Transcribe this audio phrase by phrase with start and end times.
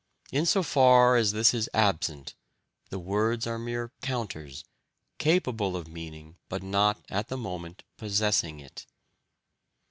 [0.31, 2.33] In so far as this is absent,
[2.89, 4.65] the words are mere counters,
[5.19, 8.87] capable of meaning, but not at the moment possessing it.